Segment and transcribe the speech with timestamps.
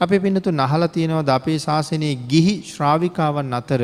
[0.00, 3.82] අප පිනතු නහල තියෙනවද අපේ ශාසනයේ ගිහි ශ්‍රාවිකාවන් අතර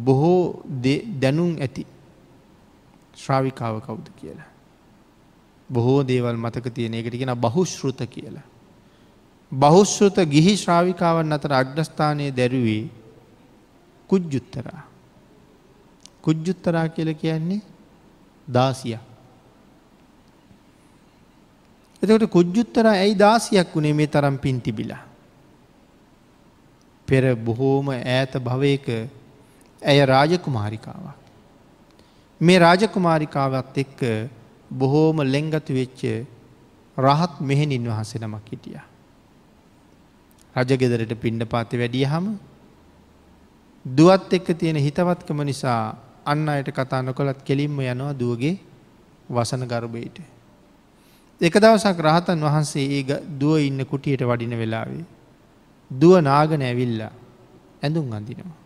[0.00, 0.62] බොහෝ
[1.20, 1.82] දැනුම් ඇති
[3.16, 4.50] ශ්‍රාවිකාව කවුද කියලා.
[5.68, 8.46] බොහෝ දේවල් මතක තියෙන එකට කියෙන බහුශ්ෘත කියලා.
[9.52, 12.84] බහුශ්ෘත ගිහි ශ්‍රාවිකාවන් අතර අග්‍රස්ථානය දැරුවේ
[14.10, 14.82] කුජ්ජුත්තරා.
[16.22, 17.60] කුජ්ජුත්තරා කියල කියන්නේ
[18.48, 19.07] දාසියක්.
[22.02, 25.02] එතකට කුජ්ජුත්තර ඇයි දාසියක් වුණේ මේ තරම් පින් තිබිලා.
[27.08, 28.86] පෙර බොහෝම ඈත භවයක
[29.82, 31.16] ඇය රාජකුමාරිකාවක්.
[32.40, 34.00] මේ රාජකුමාරිකාවත් එක්ක
[34.72, 36.02] බොහෝම ලෙංගතු වෙච්ච
[36.96, 38.78] රහත් මෙහෙණින් වහස නමක් හිටිය.
[40.56, 42.26] රජගෙදරට පිණ්ඩ පාති වැඩිය හම
[43.84, 45.82] දුවත් එක්ක තියෙන හිතවත්කම නිසා
[46.24, 48.58] අන්න අයට කතා නොකොළත් කෙලින්ම යනවා දුවගේ
[49.30, 50.37] වසන ගර්භයට.
[51.40, 55.04] එක දවසක් රහතන් වහන්සේ ඒ දුව ඉන්න කුටියට වඩින වෙලාවේ.
[55.90, 57.12] දුව නාගන ඇවිල්ලා
[57.82, 58.56] ඇඳුම් අඳිනවා.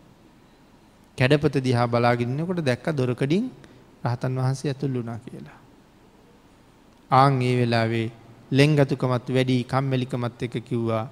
[1.17, 3.45] කැඩපත දිහා බලාගින්නකොට දැක්ක දොරකඩින්
[4.03, 5.59] රහතන් වහන්සේ ඇතුල්ලුනා කියලා.
[7.11, 8.07] ආං ඒ වෙලාවේ
[8.51, 11.05] ලෙංගතුකමත් වැඩි කම්මැලිකමත් එක කිව්වා.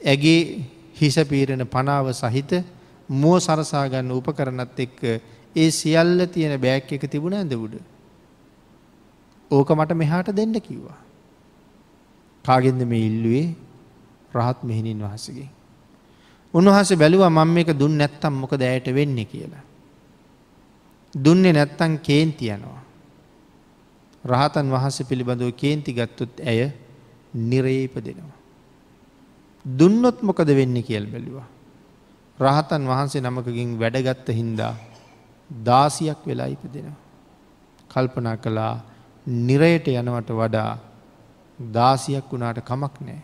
[0.00, 0.40] ඇගේ
[0.94, 2.52] හිස පීරණ පනාව සහිත
[3.12, 5.00] මුව සරසාගන්න උපකරනත් එක්ක
[5.56, 7.74] ඒ සියල්ල තියෙන බෑක් එක තිබුණ ඇඳ උඩ.
[9.52, 11.00] ඕක මට මෙහාට දෙන්න කිව්වා.
[12.44, 13.48] කාගෙන්ද මේ ඉල්ලුවේ
[14.34, 15.48] රහත් මෙහිණින් වහසගේ.
[16.54, 19.64] උන්වහස බැලුව මං එක දුන්න නැත්තම් මොක දෑයට වෙන්න කියලා.
[21.14, 22.80] දුන්නේ නැත්තං කේන්තියනවා.
[24.24, 26.70] රහතන් වහන්ස පිළිබඳව කේන්ති ගත්තුත් ඇය
[27.34, 28.38] නිරේප දෙනවා.
[29.64, 31.48] දුන්නොත් මොකද වෙන්න කියල් බැලුවා.
[32.38, 34.74] රහතන් වහන්සේ නමකකින් වැඩගත්ත හින්දා
[35.50, 36.98] දාසියක් වෙලා ඉපදෙනවා.
[37.90, 38.74] කල්පනා කළා
[39.26, 40.78] නිරයට යනවට වඩා
[41.58, 43.22] දාසියක් වුණාට කමක් නෑ.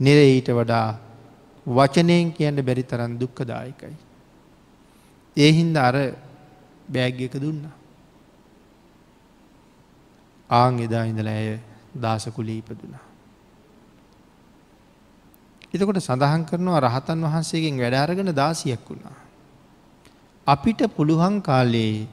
[0.00, 0.98] නිර ඊට වඩා
[1.66, 3.96] වචනයෙන් කියන්න බැරි තරන් දුක්කදායකයි.
[5.36, 5.96] ඒ හින්ද අර
[6.88, 7.64] බෑග්ගක දුන්න.
[10.50, 11.58] ආං එදා ඉඳල ඇය
[11.96, 13.04] දාසකුලී ඉපදුනා.
[15.72, 19.16] එතකොට සඳහන් කරනවා රහතන් වහන්සේගෙන් වැඩාරගෙන දාසියක් වුණා.
[20.46, 22.06] අපිට පුළුවන් කාලේ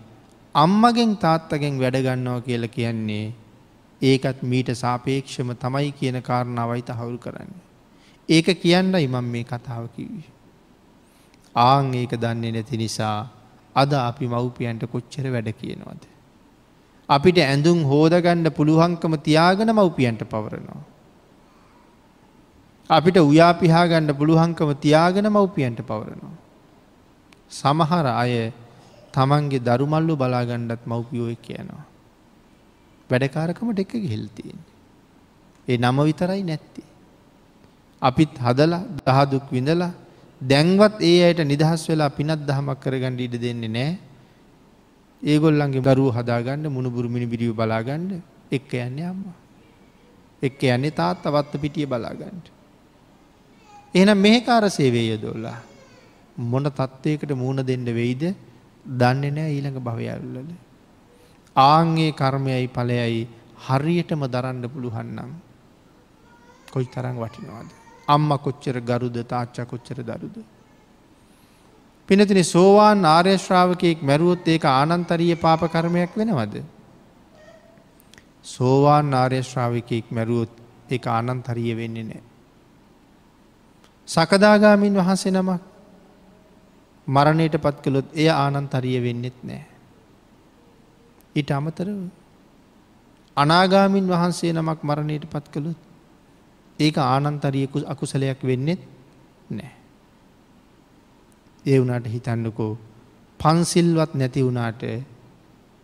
[0.56, 3.34] අම්මගෙන් තාත්තගෙන් වැඩගන්නවා කියල කියන්නේ
[4.02, 7.52] ඒකත් මීට සාපේක්ෂම තමයි කියන කාරණාවයි තහවුරු කරන්න.
[8.30, 10.26] ඒක කියන්න ඉමම් මේ කතාව කිවී.
[11.56, 13.30] ආං ඒක දන්නේ නැති නිසා
[13.76, 16.04] අද අපි මව්පියන්ට කොච්චර වැඩ කියනවද.
[17.10, 20.84] අපිට ඇඳුම් හෝදගණ්ඩ පුළුවන්කම තියාගන මව්පියන්ට පවරනවා.
[22.90, 26.36] අපිට උයාපිහාගණ්ඩ පුළුවන්කම තියාගෙන මව්පියන්ට පවරනවා.
[27.50, 28.52] සමහර අය
[29.14, 31.84] තමන්ගේ දරුමල්ලු බලාගණ්ඩත් මව්පියෝය කියනවා.
[33.10, 34.60] වැඩකාරකමට එක ගෙහෙල්තියෙන්.
[35.68, 36.84] ඒ නම විතරයි නැත්ති.
[38.02, 39.92] අපිත් හදල දහදුක් විඳලා
[40.42, 43.92] දැන්වත් ඒ අයට නිදහස් වෙලා පිනත් දහමක් කරගණ්ඩ ඉඩ දෙන්නේ නෑ
[45.22, 48.12] ඒගොල්ලන්ගේ දරුව හදාගන්න මුණුබුරු මිනිබිරිිය බලාගණ්ඩ
[48.52, 49.24] එක්ක යන්නේ අම්ම.
[50.42, 52.48] එක්ක යන්නේ තාත් අවත්ත පිටිය බලාගන්නට.
[53.94, 55.60] එහෙනම් මෙහෙකාර සේවය යොදෝල්ලා
[56.44, 58.24] මොන තත්ත්වයකට මූුණ දෙන්න වෙයිද
[58.86, 60.48] දන්නේ නෑ ඊළඟ භවයල්ලල.
[61.56, 63.28] ආංගේ කර්මයයි පලයයි
[63.60, 65.32] හරියටම දරන්න පුළුහන්නම්
[66.72, 67.70] කොයි තරං වටිනවාද.
[68.08, 70.36] අම්ම කොච්චර ගරුද තාච්චා කොච්චර දරුද.
[72.10, 76.64] පිනතින සෝවාන් ආර්යශ්‍රාවකයෙක් මැරුවොත් ඒක ආනන්තරීය පාප කර්මයක් වෙනවද.
[78.44, 80.52] සෝවාන් ආර්යශ්‍රාවිකයෙක් මැරුවොත්
[80.90, 82.24] එක ආනන්තරිය වෙන්නේ නෑ.
[84.08, 85.71] සකදාගාමින් වහන්සේ නමක්
[87.16, 89.64] මරණයට පත් කළොත් එය ආනන්තරිය වෙන්නෙත් නෑ.
[91.36, 92.00] ඊට අමතරව
[93.38, 95.80] අනාගාමින් වහන්සේ නමක් මරණයට පත් කළොත්
[96.80, 98.82] ඒක ආනන්තරියකු අකුසලයක් වෙන්නෙත්
[99.50, 99.72] නෑ.
[101.66, 102.74] ඒ වුණට හිතන්නකෝ
[103.40, 104.82] පන්සිල්වත් නැති වුණාට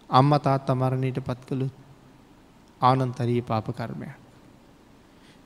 [0.09, 1.67] අම්ම තාත් අමරණයට පත් කළු
[2.81, 4.15] ආනන්තරීය පාප කර්මයක්.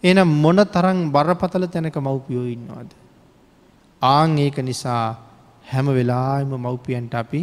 [0.04, 2.90] එනම් මොන තරං බරපතල තැනක මව්පියෝ ඉන්නවාද.
[4.02, 5.31] ආං ඒක නිසා
[5.64, 7.42] හැම වෙලාම මව්පියන්ට අපි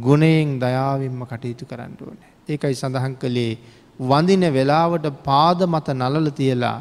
[0.00, 2.18] ගුණයෙන් දයාවෙන්ම කටයුතු කරන්න ඕන.
[2.48, 3.58] ඒකයි සඳහන් කළේ
[4.00, 6.78] වඳින වෙලාවට පාද මත නලල තියලා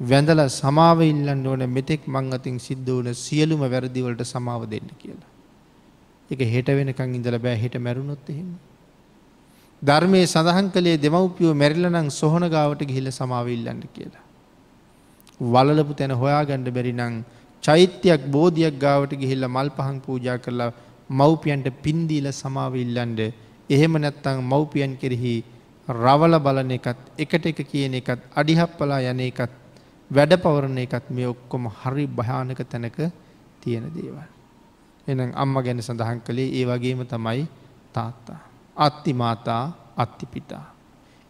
[0.00, 5.30] වැඳල සමාව ඉල්ලන්න ඕන මෙතෙක් මං අතින් සිද්ධ වන සියලුම වැරදිවලට සමාව දෙන්න කියලා.
[6.30, 8.50] එක හෙට වෙනකං ඉඳල බෑ හිට මැරුණොත් එහෙම.
[9.82, 14.24] ධර්මය සඳහන් කළේ දෙමව්පියෝ මැරිලනං සොහන ගාවට ගිහිල සමාව ඉල්ලන්න කියලා.
[15.40, 17.24] වලලපු තැන හොයාගණ්ඩ බැරිනං
[17.64, 20.72] චෛත්‍යයක් බෝධයක් ගාවට ගිහිල්ල මල් පහන් පූජා කරලා
[21.10, 23.20] මව්පියන්ට පින්දීල සමාව ඉල්ලන්ඩ
[23.70, 25.36] එහෙම නැත්තං මව්පියන් කෙරෙහි
[25.88, 29.54] රවල බලන එකත් එකට එක කියන එකත් අඩිහප්පලා යන එකත්
[30.10, 32.98] වැඩ පවරණ එකත් මේ ඔක්කොම හරි භයානක තැනක
[33.60, 34.28] තියෙන දේවල්.
[35.06, 37.44] එනම් අම්ම ගැන සඳහන් කළේ ඒ වගේම තමයි
[37.94, 38.40] තාත්තා.
[38.76, 39.62] අත්ති මාතා
[39.96, 40.66] අත්තිපිතා.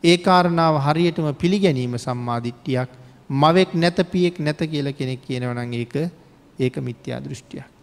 [0.05, 2.91] ඒ කාරණාව හරියටම පිළිගැනීම සම්මාධිට්ටියක්
[3.31, 5.95] මවෙක් නැත පියෙක් නැත කියල කෙනෙක් කියනවනං ඒක
[6.59, 7.78] ඒක මිත්‍යා දෘෂ්ටියක්.